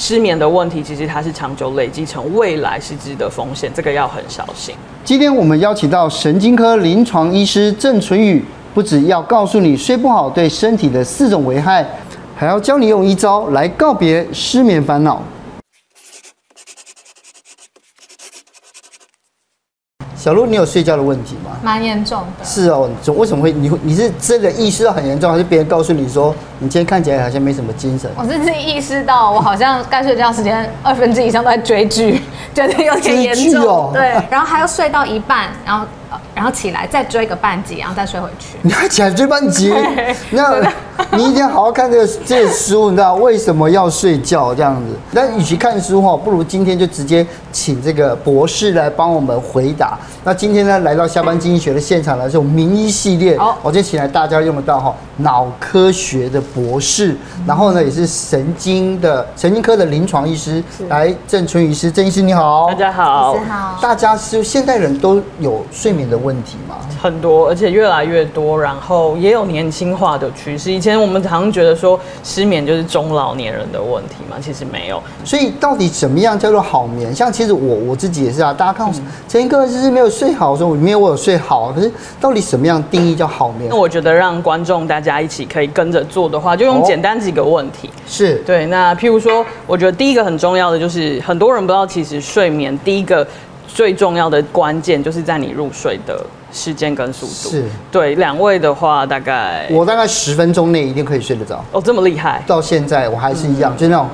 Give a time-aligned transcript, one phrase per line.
[0.00, 4.74] 失眠的问题，其实它是长久累积成未来失智的风险，这个要很小心。
[5.04, 8.42] 今天我们邀请到神经科临床医师郑淳予，
[8.72, 11.86] 不只要告诉你睡不好对身体的四种危害，
[12.34, 15.22] 还要教你用一招来告别失眠烦恼。
[20.20, 21.52] 小鹿，你有睡觉的问题吗？
[21.62, 22.44] 蛮严重的。
[22.44, 23.50] 是哦，总为什么会？
[23.50, 28.10] 你会你是真的意识到很严重，还是别人告诉你说你今天看起来好像没什么精神？
[28.14, 32.20] 我是自己意识到，我好像该睡觉时间二分之以上都在追剧，
[32.52, 33.64] 觉得有点严重。
[33.66, 35.86] 哦、对，然后还要睡到一半，然后。
[36.40, 38.56] 然后起来再追个半集，然后再睡回去。
[38.62, 39.70] 你要起来追半集？
[40.30, 40.58] 那
[41.12, 44.96] 你一定要好好看这个这个书，你知道为什么要睡觉这样子？
[45.10, 49.98] 那与其看书哈，不如今天就直接请这个博士来帮我们回答。
[50.24, 57.14] 那今天呢，来到下班经济学的现场呢，是我们名医系列，我就请来大家用得到哈，脑科学的博士，
[57.46, 66.76] 然后呢也是神经的神经科的临床医师，来郑春雨医师，郑医师你好，大家好，好，大家是现代人都有睡眠的问题吗？
[67.00, 70.70] 很多，而且越来越多，然后也有年轻化的趋势。
[70.70, 75.02] 以前我们常常觉得说失眠就是中老年人的问题嘛，其实没有。
[75.24, 77.14] 所以到底怎么样叫做好眠？
[77.14, 78.92] 像其实我我自己也是啊，大家看我
[79.26, 83.68] 前一个就是没有睡好的时候，里面我有睡好，可是到底什么样定义叫好眠？
[83.70, 87.88] 那我觉得让观众大家一起可以跟着做的话，就用简单几个问题。
[87.88, 88.66] 哦、是对。
[88.66, 93.26] 那譬如说，我觉得第一个很重要的就是很多人不知道，其实睡眠第一个。
[93.72, 96.20] 最重要的关键就是在你入睡的
[96.52, 97.50] 时间跟速度。
[97.50, 101.64] 是，对，两位的话大概我大概十分钟内一定可以睡得着。
[101.72, 102.42] 哦，这么厉害！
[102.46, 104.08] 到现在我还是一样，嗯、就那种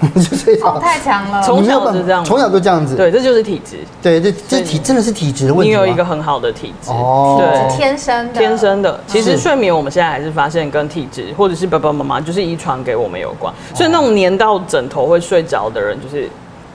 [0.14, 0.76] 就睡着。
[0.76, 1.42] 哦，太强了！
[1.42, 2.96] 从小就这样，从小就这样子。
[2.96, 3.76] 对，这就是体质。
[4.02, 5.68] 对，这这体真的是体质的问题。
[5.68, 8.40] 你有一个很好的体质哦，对，天生的。
[8.40, 8.98] 天生的。
[9.06, 13.52] 其实睡眠我们现在还是发现跟体质或者是爸爸妈妈就是遗传给我们有关。
[13.74, 16.26] 所以那种粘到枕头会睡着的人就是。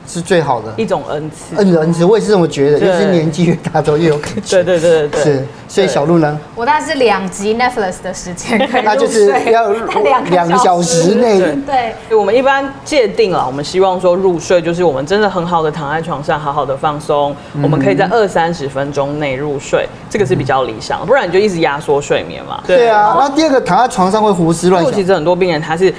[0.08, 2.80] 是最好的一种恩赐，恩恩赐，我也是这么觉得。
[2.80, 4.64] 就是年纪越大，都越有感觉。
[4.64, 5.46] 对对对对对，是。
[5.68, 6.40] 所以小路呢？
[6.54, 9.70] 我大概是两集 Netflix 的时间可以， 那就是要
[10.30, 11.40] 两个小时内。
[11.66, 22.64] 对，我们一般界定了，我们希望说入睡就是我们真的很好的躺在床上，好好的放松，我们可以在二三十分钟内入睡，这个是比较理想的，不然你就一直压缩睡眠嘛。
[22.66, 23.16] 对啊。
[23.20, 24.94] 那第二个，躺在床上会胡思乱想。
[24.94, 25.94] 其实很多病人他是。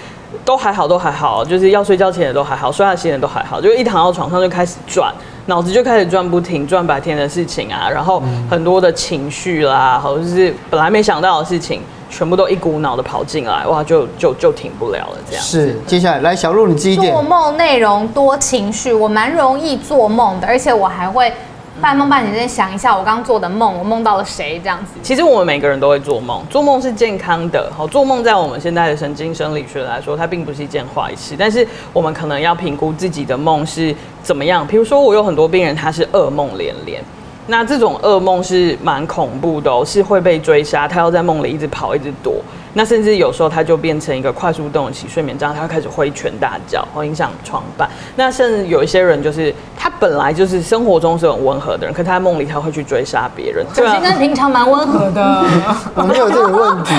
[0.47, 5.13] 都还好，都还好，就是要睡觉前也都还好，睡觉前也都还好，就一躺到床上就开始转，
[5.47, 15.45] 脑子就开始转不停，转白天的事情啊，然后很多的情绪啦，或者是本来没想到的事情，全部都一股脑的跑进来，哇，就就就停不了了，这样。
[15.45, 17.13] 是，接下来来小鹿，你记一点。
[17.13, 21.33] 做梦内容多情绪，我蛮容易做梦的，而且我还会。
[21.81, 24.59] 半梦半醒之间想一下，我刚刚做的梦，我梦到了谁？
[24.63, 24.93] 这样子。
[25.03, 27.71] 其实我们每个人都会做梦，做梦是健康的。
[27.77, 31.35] 好，做梦在我们现在的神经生理学来说，它并不是一件坏事。
[31.39, 34.67] 但是我们可能要评估自己的梦是怎么样。
[34.67, 37.03] 比如说，我有很多病人，他是噩梦连连。
[37.47, 42.35] 那这种噩梦是蛮恐怖的哦，是会被追杀，他要在梦里一直跑，一直躲。
[42.77, 47.89] 那甚至有时候他就变成一个快速动起睡眠障碍，他会开始挥拳大叫，会影响床伴。
[48.17, 53.65] 那甚至有一些人就是他本来就是生活中是很温和的人，可他在梦里他会去追杀别人。
[53.75, 55.45] 对啊，跟平常蛮温和的，
[55.97, 56.93] 我没有这个问题。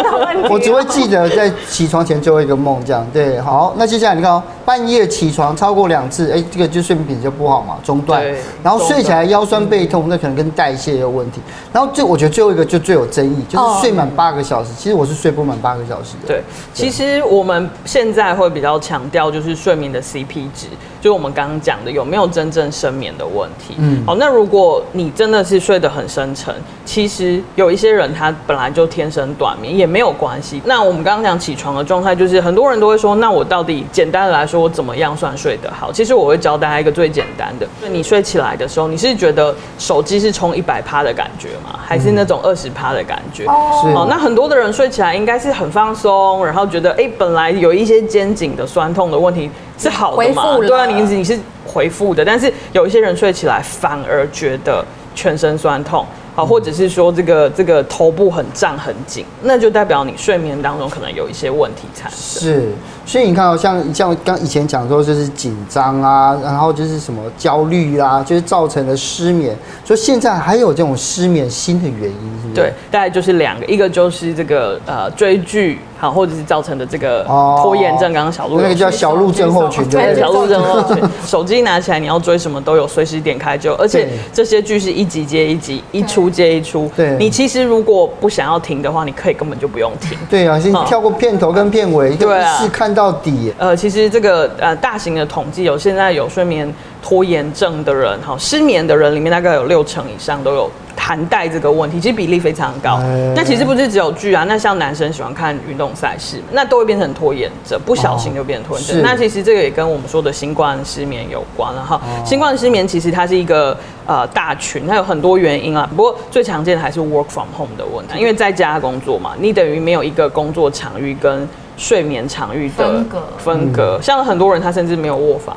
[0.48, 3.06] 我只会记得在起床前最后一个梦这样。
[3.12, 8.24] 对，好，那接下来你看哦，半夜起床超过两次，哎，这个就睡眠品质就不好嘛，中断。
[8.62, 11.42] 然后睡起来腰酸背痛，那可能跟代谢有问题。
[11.70, 14.70] 然后最我觉得最后一个就最有争议，就是睡满八个小时。
[14.78, 15.17] 其实我是。
[15.20, 16.14] 睡不满八个小时。
[16.26, 16.40] 对，
[16.72, 20.68] 其实我们现在会比较强调就是睡眠的 CP 值，
[21.00, 23.74] 就是我们刚刚讲的有没有真正深眠的问题。
[23.78, 26.54] 嗯，好，那如果你真的是睡得很深沉，
[26.84, 30.62] 其实有一些人他本来就天生短眠也没有关系。
[30.64, 35.92] 那我们刚刚讲起床的状态，就是很多人都会说，那我到底简单的来说，我怎么样算睡得好？
[35.92, 41.78] 其实我会教大家一个最简单的，就你睡起来的时候，你是觉得手机是充一百趴的感觉吗？
[41.84, 43.44] 还是那种二十趴的感觉？
[43.46, 45.18] 哦、嗯，好，那很多的人睡起来。
[45.18, 50.58] 应该是很放松，然后觉得哎、欸，本来有一些肩颈的酸痛的问题是好的嘛？
[50.58, 56.04] 对啊，你你是回复的，但是有一些人睡起来反而觉得全身酸痛，
[56.34, 62.42] 好，或者是说这个这个头部很胀很紧，那就代表你睡眠当中可能有一些问题产生。
[62.42, 62.72] 是，
[63.06, 69.56] 所以你看哦，像像刚以前讲说就是紧张啊，然后就是什么焦虑啊，就是造成了失眠。
[69.84, 72.54] 所以现在还有这种失眠新的原因是不是？
[72.54, 75.78] 对，大概就是两个，一个就是这个呃追剧。
[75.98, 78.12] 好，或者是造成的这个拖延症。
[78.12, 81.02] 刚刚小鹿那个叫小鹿症候群，对，小鹿症候 群。
[81.26, 86.90] 手机拿起来，你要追什么都有，随时点开就，而且这些剧是一集接一集，一出接一出。
[86.96, 90.16] 对，你其实如果不想要停的话，你可以根本就不用停。
[90.30, 93.52] 对啊， 先跳过片头跟片尾， 对啊，是看到底。
[93.58, 96.72] 呃，其实这个呃大型的统计有，现在有睡眠
[97.02, 100.70] 拖延症的人，哈，失眠的人里面大概有六成以上都有。
[101.08, 103.00] 含带这个问题，其实比例非常高。
[103.34, 109.00] 那其实不是只有剧啊，那像男生喜欢看运动赛事，那都会变成拖延症，不小心就变成拖延症。
[109.00, 111.98] 那其实这个也跟我们说的新冠失眠有关了哈。
[112.26, 113.74] 新冠失眠其实它是一个
[114.04, 115.88] 呃大群，它有很多原因啊。
[115.96, 123.22] 不过最常见的还是 work from home 的问题，因为在家工作嘛，你等于没有一个工作场域跟睡眠场域的分隔。
[123.38, 125.56] 分隔，像很多人他甚至没有卧房。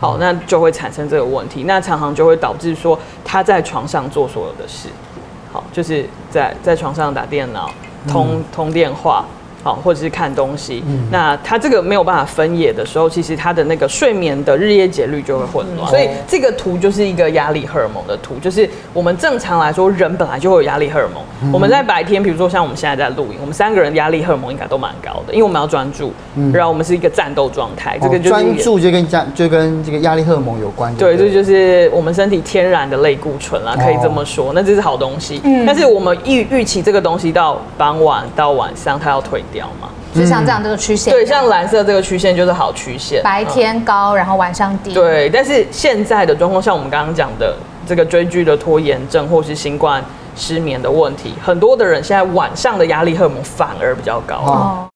[0.00, 4.88] 好，那就会产生这个问题，那常常就会导致说他在床上做所有的事，
[5.52, 7.70] 好，就是在在床上打电脑、
[8.08, 9.24] 通通电话。
[9.62, 15.86] 好，或者是看东西，嗯、那他这个没有办法分野的时候，其实他的那个睡眠的日夜节律就会混乱。
[15.86, 21.22] 嗯、所以这个图就是一个压力荷尔蒙的图，就是我们正常来说，人本来就会有压力荷尔蒙。
[21.42, 27.98] 嗯、我们在白天，比如说像我们现在在录影，我们三个人压力荷尔蒙应该都蛮高的，因为我们要专注，嗯、然后我们是一个战斗状态。
[28.00, 30.94] 这个专注就跟战就跟这个压力荷尔蒙有关。
[30.96, 34.50] 对，这就，是我们身体天然的类固醇啦，可以这么说。
[34.50, 39.88] 哦、那这是好东西，嗯、但是我们预预期这个东西到傍晚到晚上它要退掉嘛。
[40.12, 44.92] 就像这样这个曲线，对，像蓝色这个曲线就是好曲线，白天高，然后晚上低。
[44.92, 47.54] 对，但是现在的状况，像我们刚刚讲的
[47.86, 50.04] 这个追剧的拖延症，或是新冠
[50.40, 54.36] 失眠的问题，很多的人现在晚上的压力荷尔蒙反而比较高。
[54.36, 54.86] 哦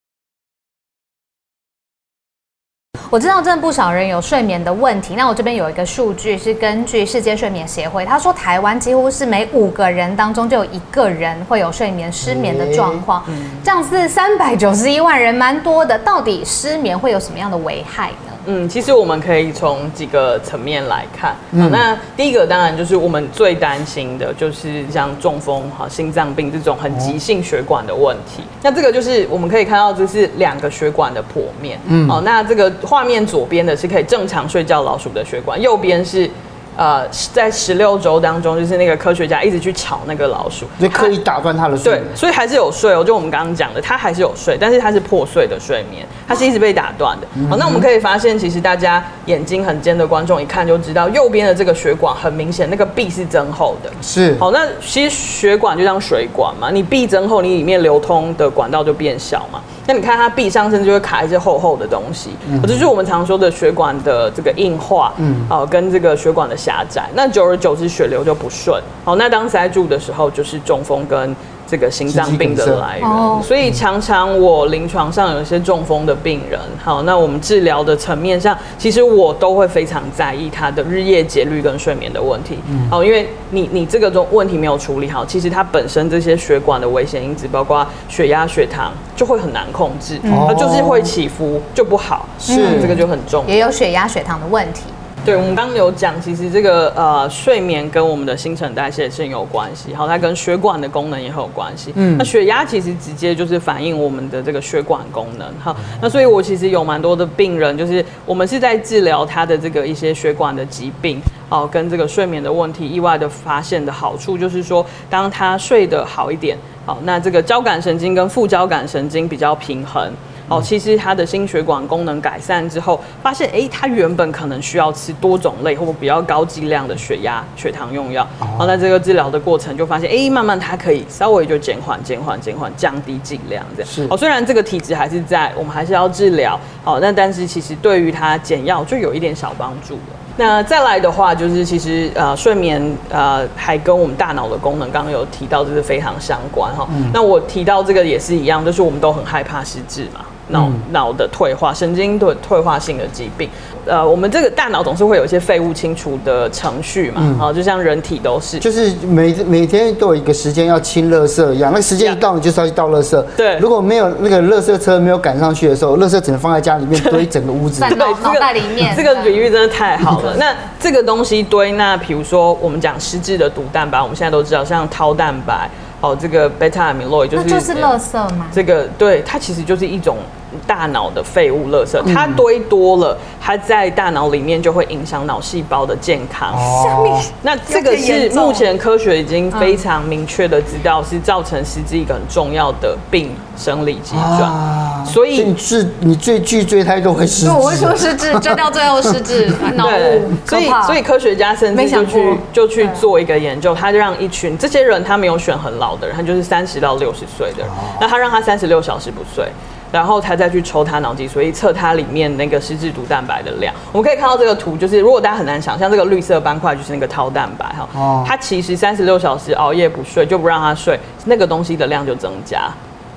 [3.10, 5.14] 我知道真的不少人有睡眠的问题。
[5.14, 13.22] 那我这边有一个数据是根据世界睡眠协会，他说台湾几乎是每五个人当中就有一个人会有睡眠失眠的状况，
[13.62, 15.96] 这样是三百九十一万人，蛮多的。
[15.98, 18.33] 到底失眠会有什么样的危害呢？
[18.46, 21.34] 嗯，其实我们可以从几个层面来看。
[21.52, 28.42] 嗯，那第一个当然就是我们最担心的，就是像中风、哈心脏病这种很急性血管的问题。
[28.42, 31.78] 哦、那这个就是我们可以看到，这是两个血管的剖面。
[31.86, 36.30] 嗯，哦，那这个画面左边的是可以正常睡觉老鼠的血管，右边是。
[36.76, 42.04] 呃，在十六周当中，就是那个科学家一直去吵那个老鼠，就刻意打断他的睡眠。
[42.04, 43.04] 对，所以还是有睡哦。
[43.04, 47.26] 就我们刚刚讲的，他还是有睡，但是他是破碎的睡眠，他是一直被打断的。
[47.48, 53.90] 好，那我们可以发现，其实大家眼睛很尖的观众一看就知道，右边的这个血管很明显，那个壁是增厚的。
[54.02, 54.36] 是。
[54.40, 59.60] 好，那其实血管就像水管嘛，你壁增厚，你里面流通的管道就变小嘛。
[59.86, 71.36] 那你看它壁上甚至就会卡一些厚厚的东西，嗯，这就是我们常说的血管的这个硬化，嗯，哦，跟这个血管的狭窄，那久而久之血流就不顺，好，那当塞住的时候就是中风跟。
[71.66, 82.58] 这个心脏病的来源，所以常常我临床上有一些中风的病人，好，那我们治疗的层面上，其实我都会非常在意他的日夜节律跟睡眠的问题，
[82.90, 94.82] 好，因为你你这个中问题没有处理好，其实它本身这些血管的危险因子，包括血压、血糖，就会很难控制，它就是会起伏就不好，是这个就很重，也有血压、血糖的问题。
[95.24, 101.92] 对，我们刚刚有讲，其实这个呃睡眠跟我们的新陈代谢是有关系，好，它跟血管的功能也很有关系。
[101.96, 111.18] 嗯，那血压其实直接就是反映我们的这个血管功能，好，那所以我其实有蛮多的病人，就是我们是在治疗他的这个一些血管的疾病，
[111.48, 120.12] 哦，跟这个睡眠的问题，意外的发现的好处就是说，当他睡得好一点，好，那这个交感神经跟副交感神经比较平衡。
[120.54, 128.26] 哦，其实他的心血管功能改善之后，发现哎，他原本可能需要吃多种类或比较高剂量的血压、血糖用药。
[128.58, 133.90] 哦，在这个治疗的过程就发现，哎，慢慢他可以稍微就减缓、减缓、减缓，降低剂量这样。
[133.90, 134.06] 是。
[134.10, 136.58] 哦，虽然这个体质还是在，我们还是要治疗。
[136.84, 140.00] 哦，那但是其实对于他减药就有一点小帮助了。
[140.36, 146.88] 那再来的话，就是其实呃，睡眠呃，还跟我们大脑的功能，刚刚有提到，就是非常相关哈。
[146.90, 147.08] 嗯。
[147.14, 150.20] 那我提到这个也是一样，就是我们都很害怕失智嘛。
[150.48, 153.48] 脑脑的退化，神经的退化性的疾病，
[153.86, 163.20] 呃，我们这个大脑总是会有一些废物清除的程序嘛，啊、嗯，就像人体都是，就是每每天都有一个时间要清垃圾一样，那时间一到，你就是要去倒垃圾。
[163.36, 167.80] 对，如果没有那个垃圾车没有赶上去的时候，垃圾只能放在家里面堆整个屋子。
[167.88, 170.34] 对，脑袋里面，这个比喻真的太好了。
[170.38, 175.70] 那这个东西堆，那比如说我们讲失智的毒蛋白，我们现在都知道，像 Tau 蛋白。
[176.04, 178.46] 哦，这个贝塔米洛就是就是垃圾嘛？
[178.52, 180.18] 这个对，它其实就是一种
[180.66, 186.54] 大脑的废物垃圾，它堆多了，它在大脑里面就会影响脑细胞的健康。
[186.54, 194.42] 哦，那这个是目前科学已经非常明确的知道是造成失智一个很重要的病生理机转。
[194.42, 200.30] 啊、所以你治你最剧追太多会失智，我会说失智，追到最后失智，脑雾。
[200.46, 207.68] 所以所以科学家甚至就去就去做一个研究，他就让一群这些人，他没有选很老的人，他就是三十到六十岁的人，
[208.00, 209.46] 那他让他三十六小时不睡。
[209.94, 213.72] 然后他再去抽他脑脊髓，所以测它里面那个失智毒蛋白的量。
[213.92, 217.88] 我们可以看到这个图，就是如果大家很难想象，这个绿色斑块就是那个 tau 蛋白哈。
[217.94, 218.24] 哦。
[218.26, 222.68] 它其实三十六小时熬夜不睡，就不让他睡，那个东西的量就增加。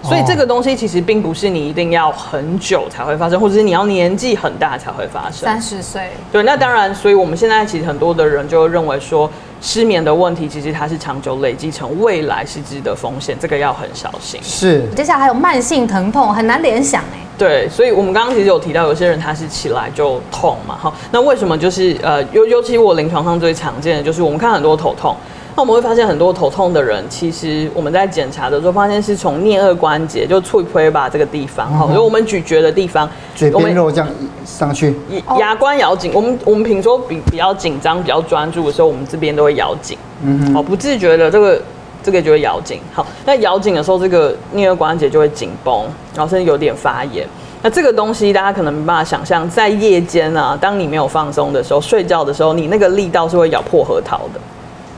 [0.03, 5.49] 所以这个东西其实并不是你一定要很久才会发生，或者是你要年纪很大才会发生。
[5.49, 6.11] 三十岁。
[6.31, 9.27] 对，那当然，所以我们现在其实很多的人就认为说。
[9.61, 14.39] 失眠的问题，其实它是长久累积成未来失智的风险，这个要很小心。
[14.43, 17.19] 是，接下来还有慢性疼痛，很难联想哎。
[17.37, 25.15] 对，所以我们刚刚其实有提到，有些人他是起来就痛嘛，哈，那为什么就是呃，尤尤其我临床上最常见的就是我们看很多头痛。
[25.57, 34.07] 那我们会发现很多头痛的人，其实我们在检查的时候发现是从颞颌关节，就喙推吧这个地方，哈、嗯，就我们咀嚼的地方，嘴边肉这样
[34.45, 34.95] 上去，
[35.39, 36.11] 牙关咬紧。
[36.13, 41.59] 我们我们平时说比比较紧张、比较专注的时候，我们这边都会咬紧，嗯哼，好，不自觉的这个
[42.03, 42.79] 这个就会咬紧。
[42.93, 47.27] 好，那咬紧的时候，这个颞颌关节就会紧绷，然后甚至有点发炎。
[47.63, 54.39] 那这个东西大家可能没办法想象，在夜间啊，当你没有放松的时候，睡觉的时候，你那个力道是会咬破核桃的。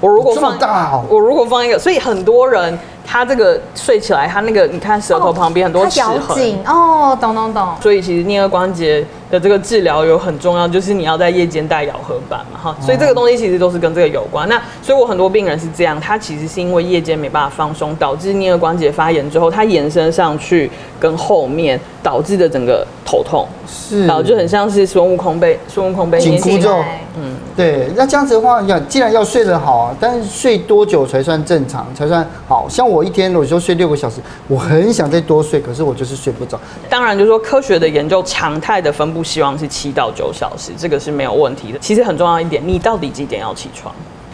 [0.01, 7.67] 我如果放大，我如果放一个，所以很多人他这个睡起来，他那个你看舌头旁边很多齿痕哦，懂懂懂。
[7.81, 12.75] 所以其实颞颌关节的这个治疗有很重要，就是你要在夜间戴咬合板嘛，哈。
[12.81, 14.47] 所以这个东西其实都是跟这个有关。
[14.49, 20.69] 那所以我很多病人是这样，他其实是因为夜间没办法放松，导致颞顎关节发炎之后，它延伸上去
[20.99, 26.77] 跟后面导致的整个头痛，是，然后就很像是孙悟空被孙悟空被紧箍咒，
[27.17, 27.35] 嗯。
[27.55, 32.67] 对，那这样子的话，你看，既然要睡得好啊，但是睡多久才算正常，才算好？
[32.69, 36.57] 像我一天有时候睡六个小时，我很想再多睡，可是我就是睡不着。
[36.89, 41.79] 当然，就是说科学的研究，常态的分布希望是七到九小时，这个是没有问题的。
[41.79, 43.93] 其实很重要一点，你到底几点要起床？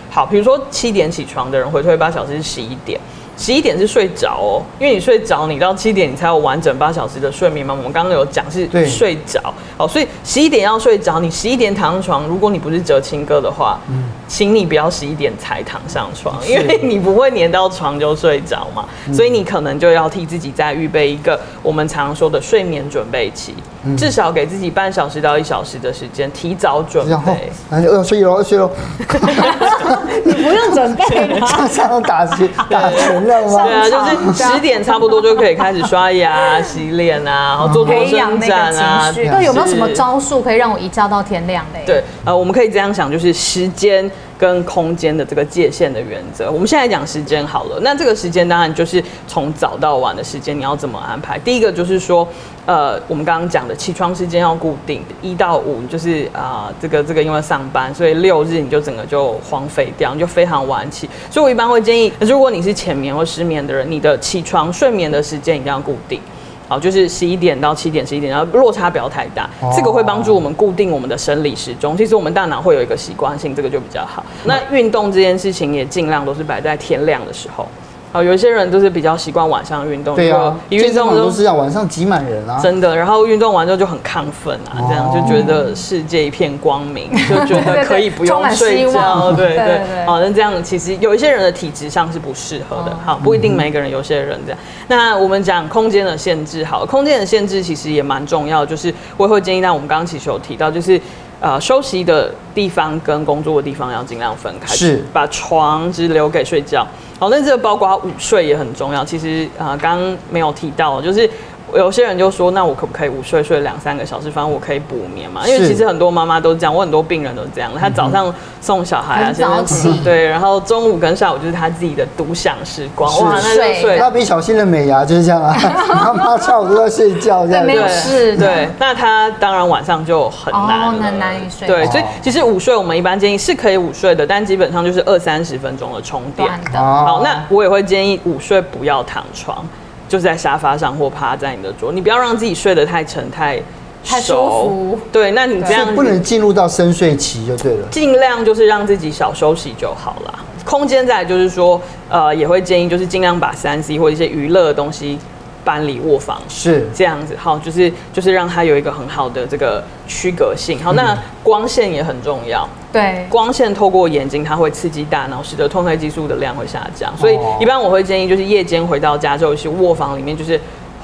[0.09, 2.99] 好，比如说七点起床的人，回退八小时是十一点。
[3.37, 7.73] 十一点是睡着哦，因为你睡着，你到七点你才有完整八小时的睡眠嘛。
[7.73, 11.19] 我们刚刚有讲是睡着，好，所以十一点要睡着。
[11.19, 18.85] 你十一点躺上床，如果你不是折青哥的话，嗯，请你不要十一点才躺上床，因为你不会粘到床就睡着嘛。
[19.13, 23.53] 所以你可能就要替自己再预备一个我们常说的睡眠准备期，
[23.97, 27.51] 至少给自己半小时到一小时的时间提早准备。
[27.69, 28.69] 哎，要睡喽，要睡喽。
[30.25, 33.23] 你不用准备， 马上打起打拳。
[33.23, 39.13] 对啊，就是十点差不多就可以开始刷牙、 洗脸啊，然后做做伸展啊。
[39.31, 41.83] 那有没有什么招数可以让我一觉到天亮嘞？
[41.85, 46.51] 对，呃，我们可以这样想，就是时间跟空间的这个界限的原则。
[46.51, 51.37] 我们现在讲时间好了，那这个时间当然就是从早到晚的时间，你要怎么安排？
[51.39, 52.27] 第一个就是说。
[52.67, 61.07] 呃，我们刚刚讲的起床时间要固定，一到五就是啊、这个这个因为上班，所以六日你就整个就荒废掉，你就非常晚起。
[61.29, 66.19] 所以我一般会建议，如果你是浅眠或失眠的人，你的起床睡眠的时间一定要固定，
[66.67, 71.95] 好，就是十一点到七点、十一点，然后落差不要太大，这个会帮助我们固定我们的生理时钟。
[71.95, 74.25] 其实我们大脑会有一个习惯性，这个就比较好。
[74.45, 77.67] 那运动这件事情也尽量都是摆在天亮的时候。
[78.15, 82.95] 哦，有一些人就是比较习惯晚上运动，对啊，一运动都是要晚上挤满人啊，真的。
[82.95, 90.05] 然后运动完之后就很亢奋啊，这样就觉得世界一片光明， 就觉得可以不用睡觉，对对。
[90.05, 94.59] 好，那这样其实有一些人的体质上是不适合的，好，不一定每个人，有些人这样。
[94.87, 100.99] 那我们讲空间的限制，好，空间的限制其实也蛮重要，就是我也会建议，那我们刚刚其实有提到，就是。
[101.39, 106.85] 呃，休息的地方跟工作的地方要尽量分开，是把床只留给睡觉。
[107.19, 109.05] 好，那这个包括午睡也很重要。
[109.05, 111.29] 其实啊，刚、呃、刚没有提到，就是。
[111.73, 115.47] 有些人就说，那我可不可以午睡睡两三个小时，反正我可以补眠嘛？
[115.47, 117.71] 因为其实很多妈妈都这样，我很多病人都这样。
[117.79, 123.11] 他早上送小孩啊，早起对，然后中午跟下午就是他自己的独享时光。
[123.21, 123.97] 哇，那就睡。
[123.97, 125.55] 蜡笔小新的美牙就是这样啊，
[125.89, 127.65] 妈妈下午都在睡觉这样。
[127.65, 128.37] 没有事。
[128.37, 131.67] 对，那他当然晚上就很难，很难以睡。
[131.67, 136.47] 对，所以其实午睡我们一般建议是可以午睡的，但基本上就是二三十分钟的充电。
[136.73, 139.65] 好，那我也会建议午睡不要躺床。
[140.07, 143.61] 就是在沙发上或趴在你的桌，你不要让自己睡得太沉太
[144.03, 144.99] 太舒服。
[145.11, 147.87] 对，那你这样不能进入到深睡期就对了。
[147.89, 150.39] 尽量就是让自己少休息就好了。
[150.63, 155.17] 空间在就是说，呃，也会建议就是尽量把三 C 或一些娱乐的东西
[155.65, 157.35] 搬离卧房，是这样子。
[157.35, 160.81] 好，就是就是让它有一个很好的这个区隔性。
[160.81, 162.65] 好，那光线也很重要。
[162.93, 167.11] 对，光线透过眼睛，它会刺激大脑，使得褪黑激素的量会下降。
[167.17, 170.57] 所以一般我会建议，就是夜间回到家之后，是卧房里面就是。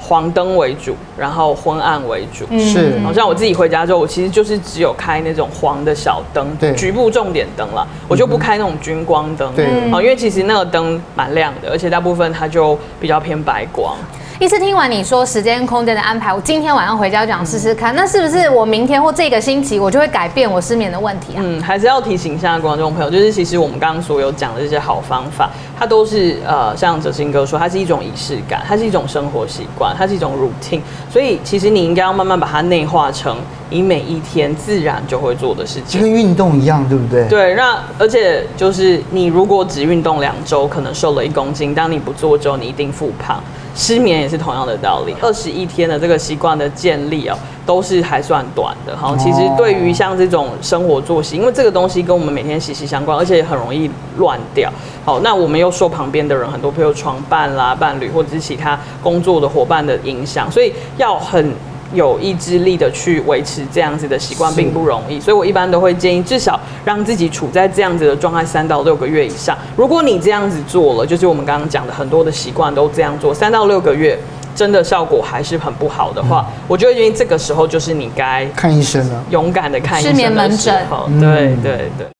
[0.04, 2.44] 黄灯为主，然后昏暗为主。
[2.58, 9.54] 是，好像我自己回家之后，我其实就是只有开那种黄的小灯，对，局部重点灯了，我就不开那种军光灯。
[9.54, 13.96] 对，好，因为其实那个灯蛮亮的，而且大部分它就比较偏白光。
[14.40, 21.40] 医师听完你说时间空间的安排，我今天晚上回家就想试试看，那是不是我明天或这个星期我就会改变我失眠的问题啊？
[21.44, 33.36] 嗯，还是要提醒一下观众朋友，就是其实我们刚刚所有讲的这些好方法，它都是呃，像哲新哥说，它是一种仪式感，它是一种生活习惯，它是一种 routine，所以其实你应该要慢慢把它内化成
[33.70, 37.28] 你每一天自然就会做的事情，就跟运动一样，对不对？
[37.28, 43.40] 对，那而且就是你如果只运动两周，可能瘦了一公斤，当你不做之后，你一定复胖。
[43.74, 49.16] 失眠也是同样的道理，二十一天的这个习惯的建立哦，都是还算短的哈。
[49.18, 54.70] 其实对于像这种生活作息，因为这个东西跟我们每天息息相关，而且也很容易乱掉。
[55.04, 61.52] 好，那我们又受旁边的人很多，朋友床伴啦、伴侣或者是其他工作的伙伴的影响，所以要很。
[61.94, 69.56] 有意志力的去维持这样子的习惯并不容易，所以我一般都会建议至少让自己处在这样子的状态三到六个月以上。
[69.76, 74.18] 如果你这样子做了，就是我们刚刚讲的很多的习惯都这样做，三到六个月
[74.54, 80.12] 真的效果还是很不好的话，我就会建议这个时候就是你该看医生了，勇敢的看医生。
[80.12, 80.86] 失眠门诊，
[81.20, 82.11] 对对对。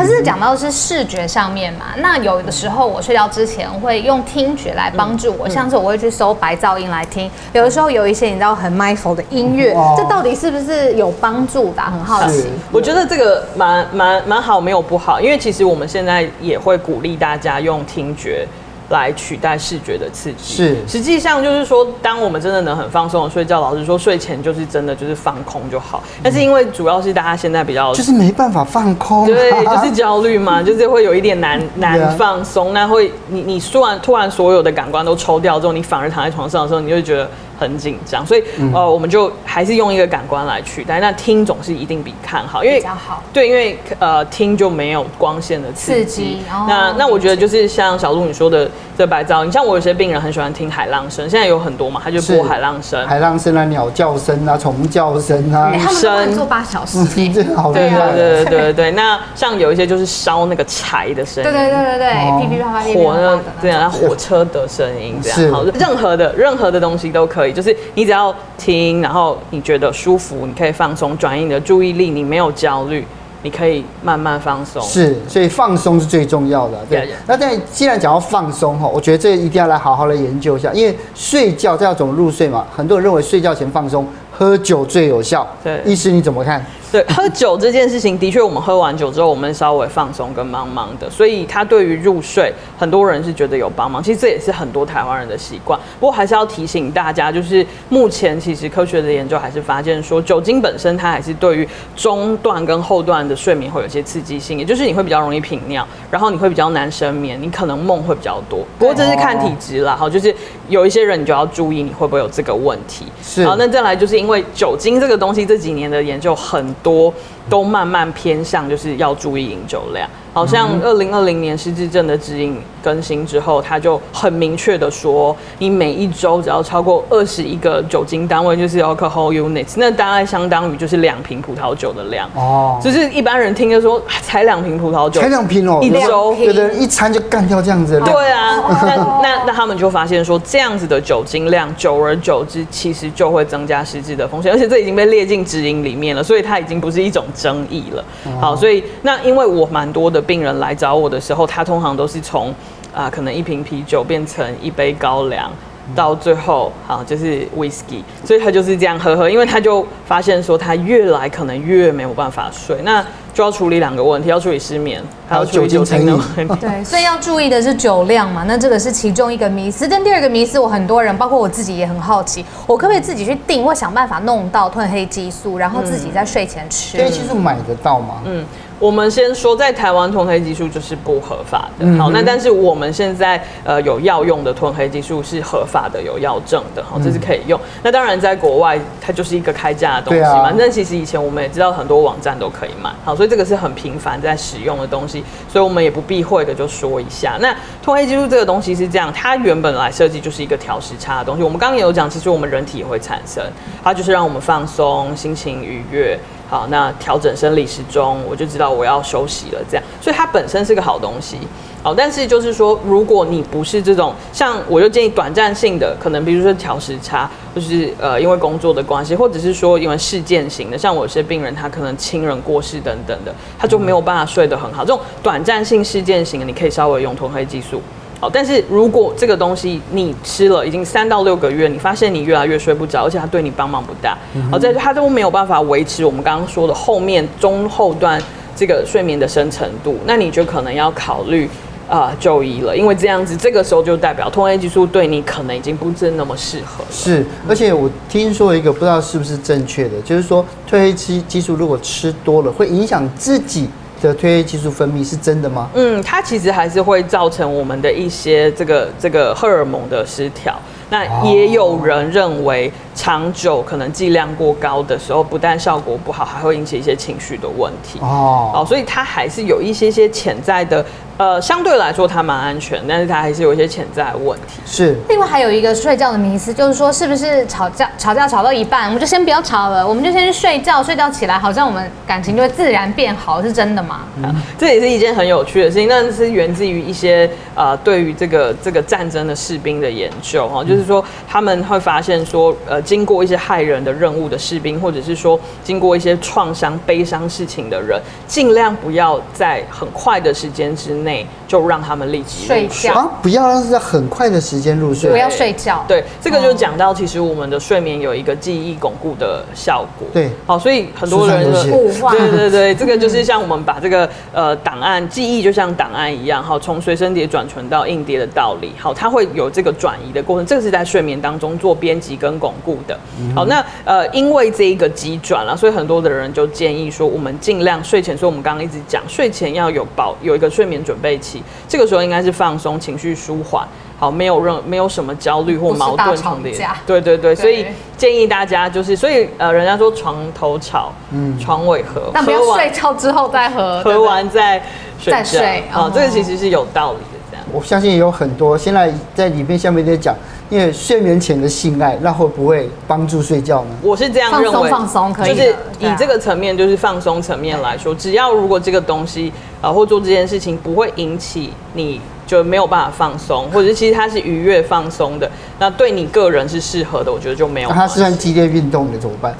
[0.00, 11.82] 可是讲到是视觉上面嘛，那有的时候我睡觉之前会用听觉来帮助我，像是我会去搜白噪音来听，有的时候有一些你知道很 mindful 的音乐，这到底是不是有帮助的？
[11.82, 12.46] 很好奇。
[12.72, 18.46] 我觉得这个蛮蛮蛮好，没有不好，因为其实我们现在也会鼓励大家用听觉。
[18.90, 26.02] 来取代视觉的刺激是，实际上就是说，当我们真的能很放松的睡觉，老实说，睡前就是真的就是放空就好。
[26.22, 32.72] 但是因为主要是大家现在比较就是没办法放空，对， 就是焦虑嘛， 就是会有一点难难放松。
[32.72, 37.30] 那会你你突然突然所有的感官都抽掉之后，你反而躺在床上的时候，你就会觉得。
[37.60, 40.98] 很紧张，所以呃，我们就还是用一个感官来取代。
[40.98, 43.22] 那听总是一定比看好，因为比较好。
[43.34, 46.04] 对，因为呃，听就没有光线的刺激。
[46.04, 55.70] 刺激哦、那那我觉得就是像小鹿你说的这白噪音，像我有些病人很喜欢听海浪声，现在有很多嘛，他就播海浪声、海浪声啊、鸟叫声啊、虫叫声啊。
[55.78, 58.90] 他们都可以做八小时，听 这好对对对对对对。
[58.92, 65.52] 那像有一些就是烧那个柴的声音，对对对对对，噼噼啪啪火呢，对啊，火车的声音这样。
[65.52, 68.34] 好，任何的任何的东西都可以，就是你只要。
[68.62, 72.10] 听，然后你觉得舒服，你可以放松，转移你的注意力。
[72.10, 73.02] 你没有焦虑，
[73.42, 74.82] 你可以慢慢放松。
[74.82, 76.78] 是，所以放松是最重要的。
[76.90, 76.98] 对。
[76.98, 77.14] Yeah, yeah.
[77.26, 82.66] 那在既然讲到放松哈，我觉得这一定要来好好的研究一下，因为睡觉这要怎么入睡嘛？
[82.70, 85.48] 很多人认为睡觉前放松，喝酒最有效。
[85.64, 86.62] 对，医师你怎么看？
[86.92, 94.02] 对，喝酒这件事情的确，我们喝完酒之后，我们稍微放松跟茫茫的，所以它对于入睡，很多人是觉得有帮忙。
[94.02, 95.78] 其实这也是很多台湾人的习惯。
[96.00, 108.66] 不过还是要提醒大家，就是目前其实科学的研究还是发现说，酒精本身它还是对于中段跟后段的睡眠会有些刺激性，也就是你会比较容易频尿，然后你会比较难深眠，你可能梦会比较多。
[108.80, 110.34] 不过这是看体质啦，好，就是
[110.68, 113.06] 有一些人你就要注意你会不会有这个问题。
[113.22, 113.44] 是。
[113.46, 117.12] 好，那再来就是因为酒精这个东西这几年的研究很多。
[117.48, 120.08] 都慢慢偏向，就是要注意饮酒量。
[120.32, 132.28] 好像二零二零年失智症的指引更新之后，他就很明确的说，你每一周只要超过二十一个酒精单位，就是 alcohol units，那大概相当于就是两瓶葡萄酒的量。
[132.34, 138.00] 哦，就是一般人听着说才两瓶葡萄酒，才两瓶哦，一周有的人一餐就干掉这样子。
[138.00, 148.04] 对啊，那那那他们就发现说，这样子的酒精量，久而久之，其实就会增加失智的风险，而且这已经被列进指引里面了，所以它已经不是一种争议了。
[148.40, 150.18] 好，所以那因为我蛮多的。
[150.30, 152.54] 病人来找我的时候，他通常都是从
[152.92, 155.50] 啊、呃，可能一瓶啤酒变成一杯高粱，
[155.94, 166.56] 到最后啊，就是 whisky，所以他就是这样喝喝，因为他就发现说他越来可能越没有办法睡，那就要处理两个问题，要处理失眠，还要处理酒精的问题。
[166.60, 169.86] 对，所以要注意的是酒量嘛，那这个是其中一个迷思。
[169.88, 176.98] 但第二个迷思，我很多人，包括我自己也很好奇，我可不可以自己去定，或想办法弄到褪黑激素，然后自己在睡前吃？
[176.98, 178.16] 褪黑激素买得到吗？
[178.24, 178.44] 嗯。
[178.80, 181.84] 我们先说，在台湾褪黑激素就是不合法的。
[181.84, 187.60] 嗯、好，那但是我们现在呃有药用的褪黑激素是合法的，有药证的，好，这是可以用。
[187.60, 190.50] 嗯、那当然，在国外它就是一个开价的东西嘛。
[190.56, 197.36] 那、啊、其实以前我们也知道很多网站都可以买，好，所以这个是很频繁在使用的东西，所以我们也不避讳的就说一下。
[197.38, 197.52] 那
[197.84, 201.42] 褪黑激素这个东西是这样，它原本来设计就是一个调时差的东西。
[201.42, 203.44] 我们刚刚也有讲，其实我们人体也会产生，
[203.84, 206.18] 它就是让我们放松、心情愉悦。
[206.50, 209.58] 好，那调整生理时钟，我就知道我要休息了。
[209.70, 211.38] 这样，所以它本身是个好东西。
[211.80, 224.84] 好，但是就是说，如果你不是这种，像我就建议短暂性的，可能比如说调时差，就是呃因为工作的关系，或者是说因为事件型的，像我有些病人他可能亲人过世等等的，他就没有办法睡得很好。
[224.84, 227.80] 这种短暂性事件型的，你可以稍微用褪黑激素。
[228.20, 234.14] 好，但是如果这个东西你吃了已经三到六个月，你发现你越来越睡不着，而且它对你帮忙不大，
[234.50, 238.22] 好，在它都没有办法维持我们刚刚说的后面中后段
[238.54, 241.46] 这个睡眠的深层度，那你就可能要考虑
[241.88, 246.84] 啊、呃、就医了，因为这样子这个时候就代表褪黑激素对你可能已经不是那么适合。
[246.90, 253.66] 是，而且我听说一个不知道是不是正确的，就是说褪黑激激素如果吃多了会影响自己。
[254.00, 255.68] 的褪黑激素分泌是真的吗？
[255.74, 260.58] 嗯，它其实还是会造成我们的一些这个这个荷尔蒙的失调。
[260.88, 267.98] 那也有人认为，长久可能剂量过高的时候，不但效果不好，还会引起一些情绪的问题。
[268.00, 270.84] 哦，哦，所以它还是有一些些潜在的。
[271.16, 274.58] 呃，相对来说它蛮安全，但是它还是有一些潜在的问题。
[274.64, 274.96] 是。
[275.10, 284.00] 另外还有一个睡觉的迷思，就是说是不是吵架吵架吵到一半，我们就先不要吵了，我们就先去睡觉，睡觉起来好像我们感情就会自然变好，是真的吗？
[284.22, 301.26] 嗯，这也是一件很有趣的事情，那是源自于一些呃对于这个这个战争的士兵的研究哈，就是说他们会发现说，呃，经过一些害人的任务的士兵，或者是说经过一些创伤悲伤事情的人，尽量不要在很快的时间之内。
[301.50, 303.10] 就让他们立即睡觉啊！
[303.20, 305.84] 不要让是在很快的时间入睡，不要睡觉。
[305.88, 310.06] 对，这个就讲到，其实我们的睡眠有一个记忆巩固的效果。
[310.12, 322.96] 对，好，所以很多人固化，对对对，这个就是像我们把这个呃档案记忆就像档案一样，好，从随身碟转存到硬碟的道理，好，它会有这个转移的过程，这个是在睡眠当中做编辑跟巩固的。
[323.34, 333.66] 好，那呃，因为这一个急转了，所以很多的人就建议说，我们尽量睡前，所以我们刚刚一直讲，睡前要有保有一个睡眠准备期，这个时候应该是放松、情绪舒缓，
[333.98, 336.52] 好，没有任没有什么焦虑或矛盾重叠。
[336.86, 344.62] 对对对，对，所以建议大家就是，所以呃，人家说床头吵，嗯，床尾和，但不要睡觉之后再和，喝完再
[344.98, 347.18] 睡觉，再睡，好，这个其实是有道理的。
[347.30, 350.14] 这样，我相信也有很多现在在里面下面在讲。
[350.50, 353.70] 因为睡眠前的性爱，那会不会帮助睡觉呢？
[353.82, 362.00] 我是这样认为，放松放松可以，就是以这个层面，就是放松层面来说，只要如果这个东西啊、呃，或做这件事情不会引起你。
[362.26, 367.70] 就没有办法放松，或者是其实它是愉悦放松的，那对你个人是适合的，我觉得就没有。
[367.70, 369.34] 它是算激烈运动的怎么办？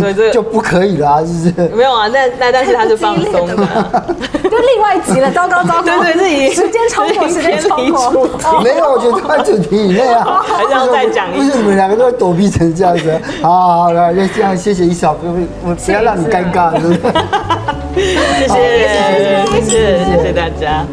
[0.00, 1.68] 对，这个 就不可以啦，是不是？
[1.76, 3.54] 没有啊，那那但是它是放 松的，
[4.42, 11.44] 就另外一集了，糟糕糟糕， 对对，自己时间超过，时间超过，没有，我觉得在主题以内啊，还是要再讲一下。
[11.44, 15.28] 不是你们两个都会躲避成这样子，好好好，来，就这样，谢谢一小哥，
[15.62, 17.00] 我不要让你尴尬，是不是？
[17.94, 18.54] 谢谢
[19.50, 20.86] 谢谢谢谢大家。